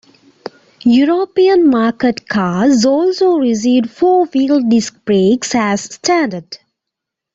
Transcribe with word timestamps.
European 0.87 1.69
market 1.69 2.27
cars 2.27 2.85
also 2.85 3.35
received 3.37 3.87
four-wheel 3.91 4.61
disc 4.67 4.95
brakes 5.05 5.53
as 5.53 5.81
standard. 5.93 6.57